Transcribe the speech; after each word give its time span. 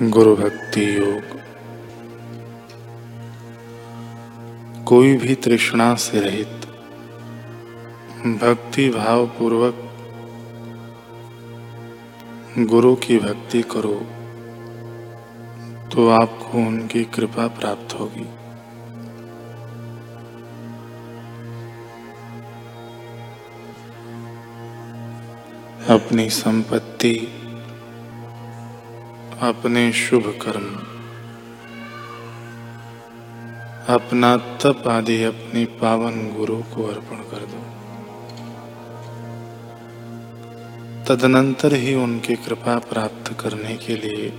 गुरु 0.00 0.34
भक्ति 0.36 0.82
योग। 0.96 1.22
कोई 4.84 5.16
भी 5.16 5.34
तृष्णा 5.34 5.94
से 5.94 6.20
रहित, 6.20 6.66
भक्ति 8.42 8.88
भाव 8.90 9.26
पूर्वक 9.28 9.80
गुरु 12.58 12.94
की 12.96 13.18
भक्ति 13.18 13.62
करो 13.62 13.94
तो 15.90 16.08
आपको 16.10 16.58
उनकी 16.58 17.04
कृपा 17.04 17.46
प्राप्त 17.48 17.94
होगी। 17.94 18.28
अपनी 25.88 26.28
संपत्ति 26.30 27.14
अपने 29.42 29.92
शुभ 29.92 30.38
कर्म। 30.42 30.66
अपना 33.94 34.36
तप 34.36 34.88
आदि 34.88 35.24
अपने 35.24 35.64
पावन 35.64 36.34
गुरु 36.36 36.56
को 36.56 36.86
अर्पण 36.86 37.16
कर 37.16 37.46
दो। 37.46 37.62
तदनंतर 41.06 41.74
ही 41.74 41.94
उनकी 41.94 42.36
कृपा 42.36 42.78
प्राप्त 42.78 43.40
करने 43.40 43.76
के 43.76 43.96
लिए 43.96 44.32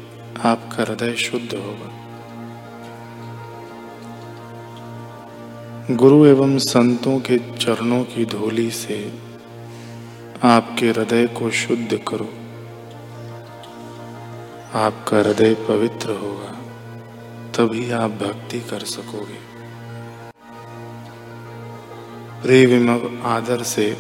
आपका 0.44 0.84
हृदय 0.84 1.14
शुद्ध 1.14 1.54
होगा। 1.56 1.96
गुरु 5.96 6.26
एवं 6.26 6.58
संतों 6.58 7.20
के 7.20 7.38
चरणों 7.38 8.04
की 8.04 8.26
धूली 8.26 8.72
से 8.72 9.20
आपके 10.44 10.90
हृदय 10.90 11.28
को 11.28 11.50
शुद्ध 11.50 12.00
करो। 12.08 12.39
आपका 14.74 15.18
हृदय 15.18 15.54
पवित्र 15.54 16.10
होगा, 16.10 16.52
तभी 17.52 17.92
आप 17.92 18.12
भक्ति 18.12 18.60
कर 18.60 18.80
सकोगे। 18.80 19.40
प्रेम 22.42 22.90
आदर 23.26 23.64
से 23.64 23.98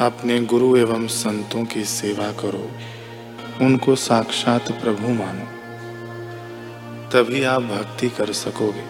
अपने 0.00 0.40
गुरु 0.40 0.76
एवं 0.76 1.06
संतों 1.06 1.64
की 1.64 1.84
सेवा 1.84 2.32
करो, 2.32 2.70
उनको 3.66 3.96
साक्षात 3.96 4.72
प्रभु 4.72 5.08
मानो, 5.08 5.46
तभी 7.10 7.42
आप 7.44 7.62
भक्ति 7.62 8.08
कर 8.08 8.32
सकोगे। 8.32 8.84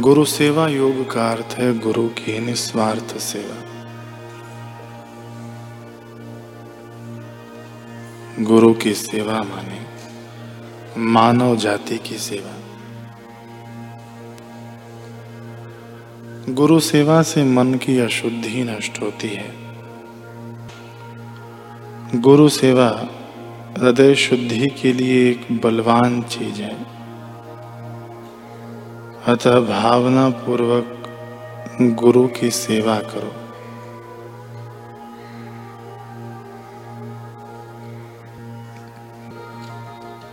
गुरु 0.00 0.24
सेवा 0.24 0.68
योग 0.68 1.10
का 1.12 1.30
अर्थ 1.30 1.54
है 1.54 1.78
गुरु 1.78 2.08
की 2.08 2.38
निस्वार्थ 2.38 3.18
सेवा। 3.18 3.69
गुरु 8.40 8.74
की 8.74 8.94
सेवा 8.94 9.38
माने, 9.38 9.86
मानव 10.98 11.56
जाति 11.56 11.98
की 11.98 12.14
सेवा। 12.14 12.56
गुरु 16.54 16.80
सेवा 16.80 17.22
से 17.22 17.44
मन 17.44 17.74
की 17.74 17.98
अशुद्धि 17.98 18.62
नष्ट 18.62 19.02
होती 19.02 19.28
है। 19.28 19.54
गुरु 22.20 22.48
सेवा 22.48 23.08
हृदय 23.78 24.14
शुद्धि 24.14 24.68
के 24.68 24.92
लिए 24.92 25.30
एक 25.30 25.46
बलवान 25.52 26.22
चीज़ 26.22 26.62
है। 26.62 26.86
अतः 29.26 29.60
भावना 29.60 30.28
पूर्वक 30.30 31.02
गुरु 31.80 32.28
की 32.28 32.50
सेवा 32.50 32.98
करो। 32.98 33.39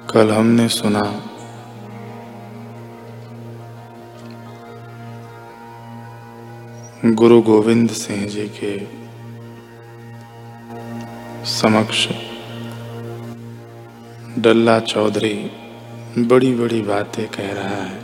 कल 0.10 0.32
हमने 0.32 0.70
सुना। 0.70 1.24
गुरु 7.06 7.42
गोविंद 7.42 7.90
सिंह 7.90 8.28
जी 8.28 8.52
के 8.64 8.88
समक्ष 11.46 12.08
डल्ला 14.40 14.80
चौधरी 14.80 15.52
बड़ी 16.18 16.56
बड़ी 16.56 16.82
बातें 16.82 17.28
कह 17.28 17.54
रहा 17.54 17.84
है। 17.84 18.04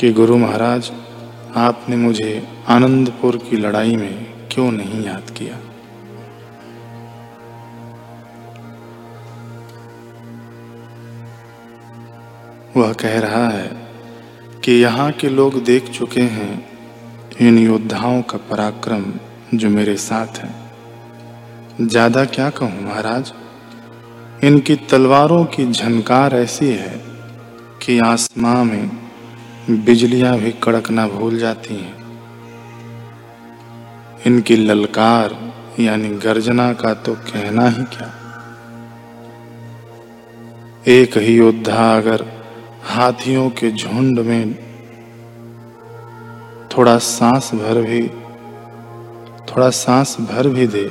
कि 0.00 0.12
गुरु 0.12 0.36
महाराज, 0.36 0.92
आपने 1.56 1.96
मुझे 1.96 2.48
आनंदपुर 2.68 3.36
की 3.36 3.56
लड़ाई 3.56 3.96
में 3.96 4.48
क्यों 4.50 4.72
नहीं 4.72 5.04
याद 5.04 5.30
किया? 5.30 5.71
वह 12.82 12.92
कह 12.92 13.18
रहा 13.20 13.48
है 13.48 13.68
कि 14.64 14.72
यहाँ 14.72 15.10
के 15.12 15.28
लोग 15.28 15.62
देख 15.64 15.90
चुके 15.90 16.20
हैं 16.20 16.52
इन 17.40 17.58
योद्धाओं 17.58 18.22
का 18.22 18.38
पराक्रम 18.50 19.04
जो 19.54 19.68
मेरे 19.68 19.96
साथ 19.96 20.38
है। 20.38 20.50
ज़्यादा 21.80 22.24
क्या 22.24 22.50
कहूँ 22.50 22.82
महाराज? 22.82 23.32
इनकी 24.44 24.76
तलवारों 24.90 25.44
की 25.44 25.70
झनकार 25.72 26.34
ऐसी 26.34 26.70
है 26.72 27.00
कि 27.82 27.98
आसमां 27.98 28.64
में 28.64 28.90
बिजलियाँ 29.84 30.36
भी 30.38 30.52
कड़कना 30.62 31.06
भूल 31.08 31.38
जाती 31.38 31.74
हैं। 31.74 31.96
इनकी 34.26 34.56
ललकार 34.56 35.36
यानी 35.80 36.08
गर्जना 36.18 36.72
का 36.72 36.94
तो 36.94 37.14
कहना 37.14 37.68
ही 37.68 37.84
क्या? 37.94 38.12
एक 40.88 41.18
ही 41.18 41.36
योद्धा 41.36 41.96
अगर 41.96 42.41
हाथियों 42.84 43.50
के 43.50 43.70
झुंड 43.70 44.18
में 44.18 44.54
थोड़ा 46.68 46.98
सांस 46.98 47.50
भर 47.54 47.80
भी, 47.82 48.02
थोड़ा 49.48 49.70
सांस 49.70 50.16
भर 50.20 50.48
भी 50.48 50.66
दे 50.66 50.84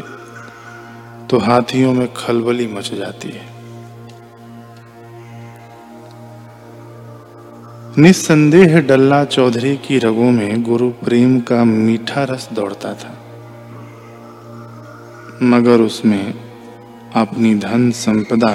तो 1.30 1.38
हाथियों 1.38 1.94
में 1.94 2.08
खलबली 2.14 2.68
मच 2.68 2.94
जाती 2.94 3.30
है। 3.30 3.50
निस्संदेह 7.98 8.80
डल्ला 8.82 9.24
चौधरी 9.26 9.78
की 9.78 9.98
रगों 10.00 10.32
में 10.32 10.64
गुरु 10.64 10.90
प्रेम 10.90 11.40
का 11.40 11.64
मीठा 11.64 12.24
रस 12.24 12.50
दौड़ता 12.54 12.94
था। 12.94 13.18
मगर 15.44 15.82
उसमें 15.82 16.34
अपनी 17.16 17.56
धन 17.56 17.92
संपदा 17.92 18.54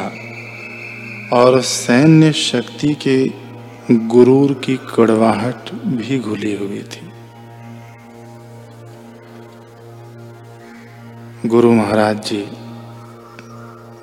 और 1.32 1.60
सैन्य 1.60 2.32
शक्ति 2.32 2.94
के 3.06 3.16
गुरूर 4.09 4.53
की 4.54 4.76
कड़वाहट 4.88 5.70
भी 5.87 6.19
घुली 6.19 6.54
हुई 6.56 6.82
थी। 6.82 7.10
गुरु 11.47 11.72
महाराज 11.72 12.20
जी, 12.26 12.42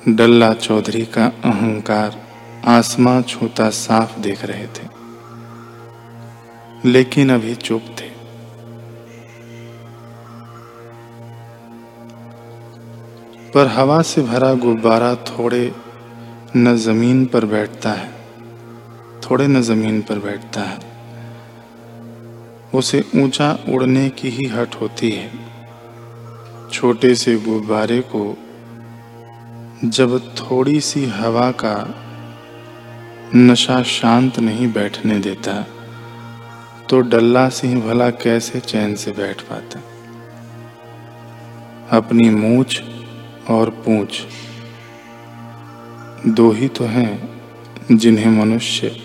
डल्ला 0.09 0.53
चौधरी 0.53 1.06
का 1.07 1.25
अहंकार 1.45 2.22
आसमां 2.67 3.22
छूता 3.23 3.69
साफ़ 3.69 4.19
देख 4.19 4.45
रहे 4.45 4.67
थे, 4.67 4.88
लेकिन 6.85 7.29
अभी 7.29 7.55
चुप 7.55 7.95
थे। 8.00 8.11
पर 13.53 13.67
हवा 13.67 14.01
से 14.01 14.22
भरा 14.22 14.53
गुब्बारा 14.53 15.16
थोड़े 15.16 15.72
न 16.56 16.75
ज़मीन 16.75 17.25
पर 17.25 17.46
बैठता 17.46 17.91
है, 17.91 18.09
थोड़े 19.22 19.47
न 19.47 19.62
ज़मीन 19.62 20.02
पर 20.02 20.19
बैठता 20.19 20.62
है। 20.62 20.80
उसे 22.75 23.03
ऊँचा 23.16 23.59
उड़ने 23.69 24.09
की 24.09 24.29
ही 24.29 24.46
हट 24.46 24.76
होती 24.76 25.11
है। 25.11 25.32
छोटे 26.72 27.16
से 27.16 27.35
गुब्बारे 27.38 28.00
को 28.16 28.38
जब 29.85 30.20
थोड़ी 30.35 30.79
सी 30.82 31.05
हवा 31.05 31.52
का 31.52 31.76
नशा 33.35 33.84
शांत 33.84 34.40
नहीं 34.40 34.72
बैठने 34.73 35.20
देता 35.20 35.66
तो 36.90 36.99
डल्ला 37.02 37.49
सिंह 37.49 37.82
भला 37.82 38.09
कैसे 38.09 38.59
चैन 38.59 38.96
से 38.96 39.11
बैठ 39.11 39.41
पाता? 39.41 39.82
अपनी 41.97 42.29
मूछ 42.29 42.82
और 43.49 43.70
पूछ 43.70 44.22
दो 46.28 46.52
ही 46.52 46.67
तो 46.67 46.85
हैं, 46.85 47.41
जिन्हें 47.91 48.31
मनुष्य 48.31 48.96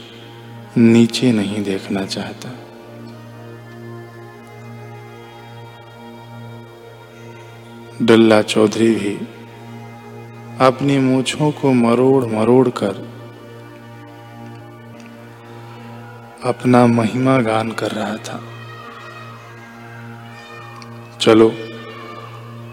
नीचे 0.77 1.33
नहीं 1.33 1.63
देखना 1.65 2.07
चाहता। 2.07 2.51
डल्ला 8.03 8.43
चौधरी 8.43 8.95
भी 8.95 9.15
अपनी 10.61 10.99
मूछों 10.99 11.51
को 11.51 11.73
मरोड़ 11.73 12.25
मरोड़ 12.25 12.69
कर 12.69 13.09
अपना 16.45 16.87
महिमा 16.87 17.41
गान 17.41 17.73
कर 17.73 17.91
रहा 17.91 18.17
था। 18.17 18.41
चलो, 21.21 21.49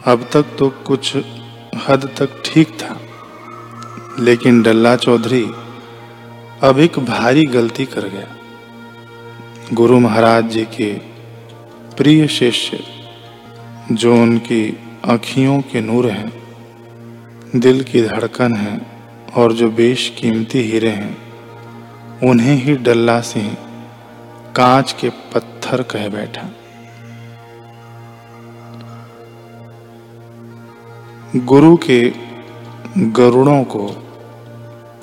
अब 0.08 0.30
तक 0.34 0.46
तो 0.60 0.70
कुछ 0.70 1.16
हद 1.88 2.16
तक 2.18 2.42
ठीक 2.46 2.68
था। 2.68 2.95
लेकिन 4.20 4.62
डल्ला 4.62 4.96
चौधरी 4.96 5.52
अब 6.64 6.80
एक 6.80 7.00
भारी 7.00 7.44
गलती 7.44 7.86
कर 7.86 8.02
गया। 8.02 8.28
गुरु 9.74 10.00
महाराज 10.00 10.50
जी 10.50 10.66
के 10.66 10.94
प्रिय 11.98 12.28
शिष्य, 12.28 12.80
जो 13.92 14.16
उनकी 14.16 14.78
आँखियों 15.06 15.62
के 15.62 15.82
नूर 15.82 16.08
हैं, 16.08 16.34
दिल 17.56 17.84
की 17.84 18.02
धड़कन 18.02 18.56
है, 18.56 18.82
और 19.36 19.54
जो 19.54 19.72
बेशकीमती 19.72 20.60
हीरे 20.60 20.90
हैं, 20.90 21.18
उन्हें 22.24 22.56
ही 22.56 22.76
डल्ला 22.76 23.22
सिंह 23.22 23.58
कांच 24.56 24.92
के 24.92 25.10
पत्थर 25.10 25.82
कह 25.82 26.10
बैठा। 26.10 26.50
गुरु 31.36 31.76
के 31.76 32.14
गरुड़ों 32.98 33.64
को 33.64 34.05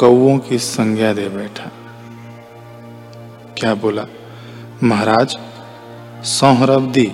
कौओं 0.02 0.38
की 0.38 0.58
संज्ञा 0.58 1.12
दे 1.12 1.28
बैठा। 1.28 1.70
क्या 3.58 3.74
बोला? 3.74 4.06
महाराज 4.82 5.38
सौहरब 6.24 6.92
दी 6.92 7.12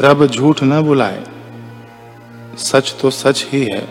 रब 0.00 0.26
झूठ 0.26 0.62
न 0.62 0.80
बुलाए। 0.80 1.24
सच 2.58 2.96
तो 3.00 3.10
सच 3.10 3.46
ही 3.52 3.64
है, 3.64 3.88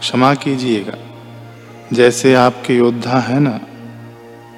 क्षमा 0.00 0.34
कीजिएगा। 0.34 0.94
जैसे 1.92 2.34
आपके 2.34 2.74
योद्धा 2.74 3.18
है 3.18 3.40
ना, 3.40 3.60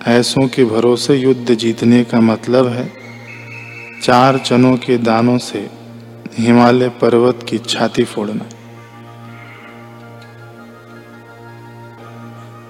ऐसों 0.06 0.48
के 0.48 0.64
भरोसे 0.64 1.16
युद्ध 1.16 1.54
जीतने 1.54 2.04
का 2.04 2.20
मतलब 2.20 2.66
है, 2.68 2.92
चार 4.02 4.38
चनों 4.38 4.76
के 4.76 4.98
दानों 4.98 5.38
से 5.38 5.70
हिमालय 6.38 6.88
पर्वत 6.88 7.46
की 7.48 7.58
छाती 7.58 8.04
फोड़ना। 8.04 8.44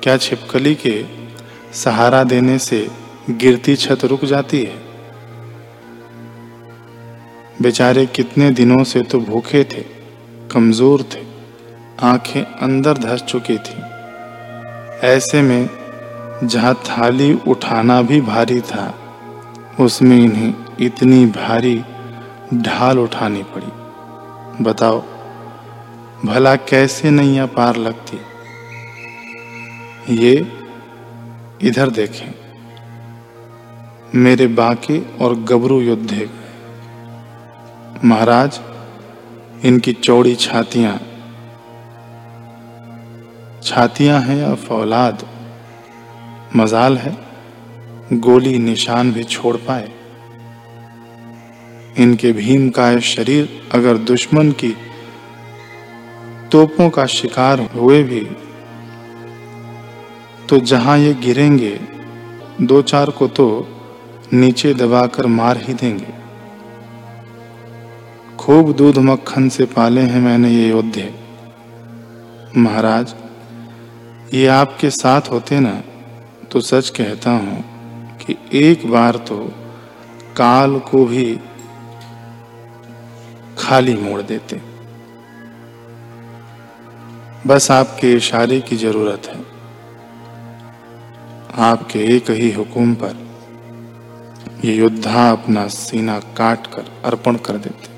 क्या 0.02 0.16
छिपकली 0.16 0.74
के 0.74 1.04
सहारा 1.74 2.24
देने 2.24 2.58
से 2.58 2.88
गिरती 3.30 3.76
छत 3.76 4.04
रुक 4.04 4.24
जाती 4.24 4.62
है? 4.64 4.78
बेचारे 7.62 8.06
कितने 8.06 8.50
दिनों 8.50 8.84
से 8.84 9.02
तो 9.02 9.20
भूखे 9.20 9.64
थे, 9.64 9.84
कमज़ोर 10.50 11.02
थे, 11.02 11.24
आँखें 12.00 12.42
अंदर 12.42 12.98
धस 12.98 13.22
चुकी 13.22 13.58
थी। 13.58 13.82
ऐसे 15.06 15.42
में 15.42 15.68
जहाँ 16.44 16.74
थाली 16.74 17.32
उठाना 17.48 18.02
भी 18.02 18.20
भारी 18.20 18.60
था, 18.60 18.94
उसमें 19.80 20.16
इन्हें 20.16 20.54
इतनी 20.80 21.26
भारी 21.26 21.84
ढाल 22.54 22.98
उठानी 22.98 23.42
पड़ी। 23.42 24.64
बताओ, 24.64 25.00
भला 26.24 26.56
कैसे 26.56 27.10
नैया 27.10 27.46
पार 27.46 27.76
लगती? 27.76 28.20
ये 30.08 30.52
इधर 31.62 31.90
देखें। 31.90 32.34
मेरे 34.14 34.46
बाके 34.46 35.00
और 35.00 35.34
गबरू 35.34 35.80
योद्धे 35.80 36.30
महाराज, 38.04 38.60
इनकी 39.64 39.92
चौड़ी 39.92 40.34
छातियाँ। 40.34 40.98
छातियाँ 43.62 44.20
हैं 44.20 44.36
या 44.36 44.54
फौलाद? 44.54 45.26
मजाल 46.56 46.98
है। 46.98 47.16
गोली 48.12 48.58
निशान 48.58 49.12
भी 49.12 49.24
छोड़ 49.24 49.56
पाए। 49.56 49.92
इनके 51.98 52.32
भीम 52.32 52.70
का 52.70 53.00
शरीर 53.00 53.68
अगर 53.74 53.96
दुश्मन 53.96 54.52
की 54.52 54.76
तोपों 56.52 56.90
का 56.90 57.06
शिकार 57.06 57.60
हुए 57.60 58.02
भी 58.02 58.28
तो 60.50 60.58
जहाँ 60.60 60.96
ये 60.98 61.12
गिरेंगे, 61.14 61.78
दो 62.60 62.80
चार 62.82 63.10
को 63.10 63.26
तो 63.28 63.46
नीचे 64.32 64.72
दबाकर 64.74 65.26
मार 65.26 65.56
ही 65.56 65.74
देंगे। 65.74 66.12
खूब 68.38 68.72
दूध 68.72 68.98
मक्खन 69.00 69.48
से 69.48 69.64
पाले 69.66 70.00
हैं 70.02 70.20
मैंने 70.20 70.50
ये 70.50 70.68
योद्धे। 70.68 71.08
महाराज, 72.56 73.14
ये 74.34 74.46
आपके 74.46 74.90
साथ 74.90 75.30
होते 75.30 75.60
ना 75.60 75.74
तो 76.52 76.60
सच 76.60 76.88
कहता 76.90 77.30
हूँ 77.30 77.62
कि 78.18 78.36
एक 78.58 78.90
बार 78.90 79.16
तो 79.28 79.38
काल 80.36 80.78
को 80.80 81.04
भी 81.04 81.28
खाली 83.58 83.94
मोड़ 83.94 84.20
देते। 84.22 84.60
बस 87.46 87.70
आपके 87.70 88.12
इशारे 88.14 88.60
की 88.60 88.76
ज़रूरत 88.76 89.32
है। 89.34 89.39
आपके 91.50 91.98
एक 92.16 92.30
ही 92.30 92.50
हुक्म 92.52 92.94
पर 92.94 93.16
ये 94.64 94.74
योद्धा 94.74 95.30
अपना 95.30 95.66
सीना 95.68 96.18
काट 96.36 96.66
कर 96.66 96.90
अर्पण 97.04 97.36
कर 97.36 97.56
देते। 97.56 97.88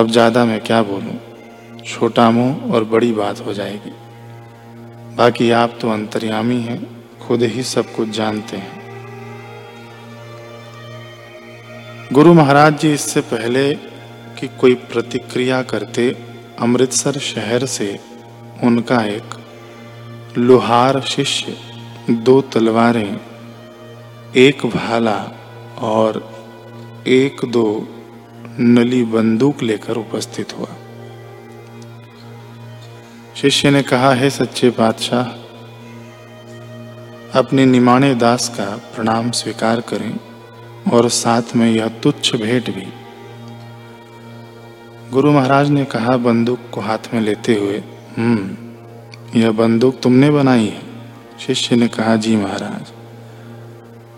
अब 0.00 0.10
ज़्यादा 0.10 0.44
मैं 0.44 0.60
क्या 0.60 0.82
बोलूँ? 0.82 1.18
छोटा 1.86 2.30
मुँह 2.30 2.72
और 2.74 2.84
बड़ी 2.84 3.12
बात 3.12 3.40
हो 3.40 3.54
जाएगी। 3.54 3.90
बाकी 5.16 5.50
आप 5.50 5.78
तो 5.80 5.90
अंतर्यामी 5.90 6.60
हैं, 6.60 6.80
खुद 7.20 7.42
ही 7.42 7.62
सब 7.62 7.94
कुछ 7.94 8.08
जानते 8.08 8.56
हैं। 8.56 8.80
गुरु 12.12 12.32
महाराज 12.34 12.78
जी, 12.78 12.92
इससे 12.94 13.20
पहले 13.20 13.74
कि 14.40 14.48
कोई 14.60 14.74
प्रतिक्रिया 14.74 15.62
करते, 15.62 16.16
अमृतसर 16.58 17.18
शहर 17.18 17.66
से 17.66 17.98
उनका 18.64 19.04
एक 19.04 19.34
लोहार 20.38 21.00
शिष्य, 21.00 21.56
दो 22.10 22.40
तलवारें, 22.40 23.20
एक 24.36 24.66
भाला 24.66 25.30
और 25.78 26.32
एक 27.06 27.36
दो 27.44 27.88
नली 28.60 29.04
बंदूक 29.04 29.62
लेकर 29.62 29.96
उपस्थित 29.96 30.58
हुआ। 30.58 30.68
शिष्य 33.34 33.70
ने 33.70 33.82
कहा, 33.82 34.14
है 34.14 34.30
सच्चे 34.30 34.70
बादशाह, 34.70 35.24
अपने 37.38 37.66
निमाणे 37.66 38.14
दास 38.14 38.48
का 38.48 38.76
प्रणाम 38.94 39.30
स्वीकार 39.30 39.80
करें 39.80 40.18
और 40.92 41.08
साथ 41.08 41.56
में 41.56 41.72
यह 41.72 41.88
तुच्छ 41.88 42.36
भेंट 42.36 42.70
भी। 42.70 42.86
गुरु 45.10 45.32
महाराज 45.32 45.70
ने 45.70 45.84
कहा, 45.84 46.16
बंदूक 46.16 46.58
को 46.72 46.80
हाथ 46.80 47.14
में 47.14 47.20
लेते 47.20 47.54
हुए 47.54 47.82
हम्म 48.16 48.61
यह 49.36 49.50
बंदूक 49.50 50.00
तुमने 50.00 50.30
बनाई 50.30 50.66
है। 50.66 50.80
शिष्य 51.38 51.76
ने 51.76 51.88
कहा, 51.88 52.16
जी 52.16 52.36
महाराज, 52.36 52.92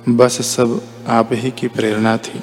बस 0.08 0.40
सब 0.46 0.80
आप 1.08 1.28
ही 1.32 1.50
की 1.50 1.68
प्रेरणा 1.68 2.16
थी। 2.16 2.42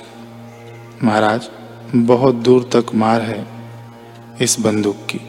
महाराज, 1.03 1.49
बहुत 1.95 2.35
दूर 2.35 2.69
तक 2.75 2.93
मार 2.95 3.21
है 3.21 3.45
इस 4.41 4.59
बंदूक 4.59 5.05
की। 5.09 5.19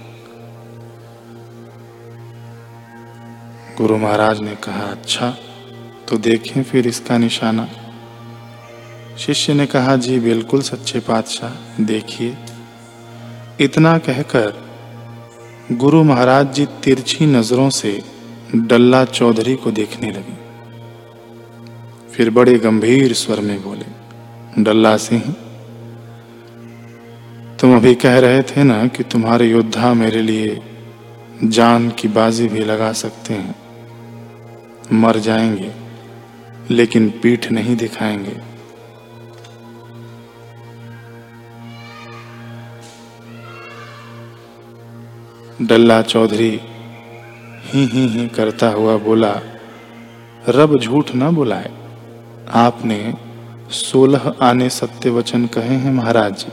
गुरु 3.79 3.97
महाराज 3.97 4.41
ने 4.41 4.55
कहा 4.55 4.85
अच्छा 4.85 5.35
तो 6.09 6.17
देखें 6.19 6.63
फिर 6.63 6.87
इसका 6.87 7.19
निशाना। 7.19 7.69
शिष्य 9.19 9.55
ने 9.55 9.67
कहा, 9.67 9.97
जी 9.97 10.19
बिल्कुल 10.21 10.63
सच्चे 10.63 11.01
पातशाह, 11.01 11.85
देखिए। 11.85 12.37
इतना 13.61 13.99
कहकर 13.99 14.62
गुरु 15.71 16.05
महाराज 16.05 16.55
जी 16.55 16.67
तिरछी 16.67 17.27
नज़रों 17.27 17.71
से 17.71 18.03
डल्ला 18.55 19.05
चौधरी 19.05 19.55
को 19.55 19.71
देखने 19.71 20.11
लगे। 20.11 20.35
फिर 22.13 22.31
बड़े 22.31 22.59
गंभीर 22.59 23.13
स्वर 23.13 23.41
में 23.41 23.63
बोले, 23.63 23.85
डल्ला 24.63 24.97
सिंह, 24.97 25.23
तुम 27.61 27.77
अभी 27.77 27.95
कह 27.95 28.19
रहे 28.19 28.43
थे 28.43 28.63
ना 28.63 28.87
कि 28.87 29.03
तुम्हारे 29.03 29.47
योद्धा 29.47 29.95
मेरे 29.95 30.23
लिए 30.23 30.61
जान 31.45 31.91
की 31.91 32.09
बाजी 32.09 32.49
भी 32.49 32.61
लगा 32.61 32.93
सकते 32.93 33.35
हैं। 33.35 33.55
मर 34.93 35.19
जाएँगे, 35.19 35.73
लेकिन 36.71 37.11
पीठ 37.23 37.53
नहीं 37.53 37.77
दिखाएँगे। 37.77 38.52
डल्ला 45.63 46.01
चौधरी 46.03 46.61
ही 47.65 47.85
ही 47.87 48.07
ही 48.09 48.27
करता 48.29 48.69
हुआ 48.69 48.97
बोला, 48.99 49.33
रब 50.49 50.79
झूठ 50.79 51.11
न 51.15 51.31
बुलाए। 51.35 51.71
आपने 52.55 53.15
सोलह 53.73 54.33
आने 54.43 54.69
सत्य 54.71 55.11
वचन 55.11 55.47
कहे 55.47 55.75
हैं 55.75 55.93
महाराज। 55.93 56.39
जी 56.39 56.53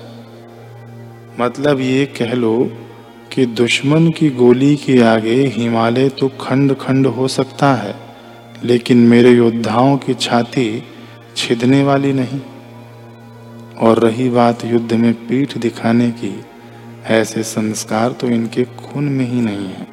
मतलब 1.39 1.80
ये 1.80 2.06
कह 2.18 2.34
लो 2.34 2.54
कि 3.34 3.46
दुश्मन 3.46 4.10
की 4.10 4.30
गोली 4.30 4.75
के 4.75 5.01
आगे 5.01 5.36
हिमालय 5.48 6.10
तो 6.10 6.28
खंड 6.42 6.75
खंड 6.78 7.08
हो 7.08 7.28
सकता 7.28 7.74
है, 7.74 7.96
लेकिन 8.63 8.98
मेरे 9.08 9.32
योद्धाओं 9.32 9.98
की 9.98 10.13
छाती 10.13 10.84
छिदने 11.36 11.84
वाली 11.84 12.13
नहीं। 12.13 12.42
और 13.80 14.00
रही 14.00 14.30
बात 14.30 14.66
युद्ध 14.66 14.94
में 14.94 15.13
पीठ 15.28 15.58
दिखाने 15.58 16.10
की 16.12 16.34
ऐसे 17.06 17.44
संस्कार 17.44 18.12
तो 18.12 18.27
इनके 18.27 18.63
खून 18.63 19.03
में 19.03 19.25
ही 19.25 19.41
नहीं 19.41 19.68
है। 19.68 19.88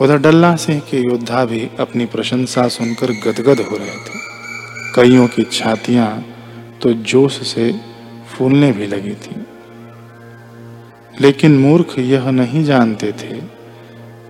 उधर 0.00 0.18
डल्ला 0.18 0.56
सिंह 0.56 0.80
के 0.80 1.00
योद्धा 1.00 1.44
भी 1.44 1.68
अपनी 1.80 2.06
प्रशंसा 2.06 2.68
सुनकर 2.68 3.06
गदगद 3.06 3.60
हो 3.60 3.76
रहे 3.76 3.96
थे। 3.96 4.18
कईयों 4.94 5.28
की 5.28 5.44
छातियाँ 5.44 6.24
तो 6.82 6.92
जोश 6.92 7.42
से 7.48 7.80
फूलने 8.28 8.72
भी 8.72 8.86
लगी 8.86 9.14
थी। 9.14 9.46
लेकिन 11.20 11.58
मूर्ख 11.58 11.98
यह 11.98 12.30
नहीं 12.30 12.64
जानते 12.64 13.12
थे 13.12 13.40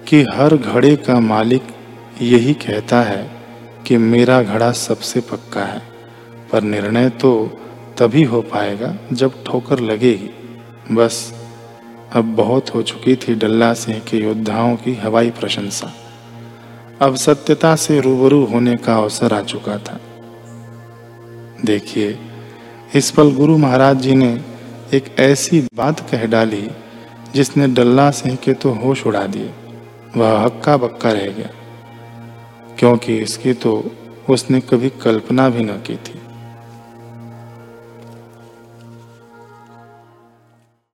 कि 0.08 0.24
हर 0.34 0.56
घड़े 0.56 0.96
का 0.96 1.20
मालिक 1.20 1.62
यही 2.22 2.54
कहता 2.54 3.02
है 3.02 3.30
कि 3.86 3.96
मेरा 3.96 4.42
घड़ा 4.42 4.72
सबसे 4.72 5.20
पक्का 5.20 5.64
है, 5.64 5.82
पर 6.52 6.62
निर्णय 6.62 7.08
तो 7.08 7.58
तभी 7.98 8.22
हो 8.22 8.40
पाएगा 8.40 8.96
जब 9.12 9.44
ठोकर 9.44 9.80
लगेगी। 9.80 10.30
बस, 10.92 11.32
अब 12.12 12.34
बहुत 12.36 12.74
हो 12.74 12.82
चुकी 12.82 13.14
थी 13.16 13.34
डल्ला 13.34 13.72
सिंह 13.74 13.98
के 14.00 14.16
योद्धाओं 14.16 14.76
की 14.76 14.94
हवाई 14.94 15.30
प्रशंसा। 15.30 15.92
अब 17.00 17.16
सत्यता 17.16 17.74
से 17.76 18.00
रूबरू 18.00 18.44
होने 18.44 18.76
का 18.76 18.94
अवसर 18.96 19.32
आ 19.34 19.40
चुका 19.42 19.76
था। 19.78 19.98
देखिए, 21.64 22.18
इस 22.96 23.10
पल 23.10 23.32
गुरु 23.34 23.56
महाराज 23.58 24.00
जी 24.00 24.14
ने 24.14 24.32
एक 24.94 25.14
ऐसी 25.18 25.60
बात 25.74 26.00
कह 26.10 26.26
डाली, 26.26 26.68
जिसने 27.34 27.66
डल्ला 27.68 28.10
सिंह 28.10 28.36
के 28.36 28.52
तो 28.54 28.70
होश 28.74 29.06
उड़ा 29.06 29.26
दिए। 29.26 29.50
वह 30.16 30.38
हक्का 30.38 30.76
बक्का 30.76 31.12
रह 31.12 31.28
गया, 31.28 31.50
क्योंकि 32.78 33.18
इसकी 33.18 33.52
तो 33.54 33.82
उसने 34.30 34.60
कभी 34.60 34.88
कल्पना 35.02 35.48
भी 35.48 35.64
न 35.64 35.76
की 35.86 35.96
थी। 35.98 36.17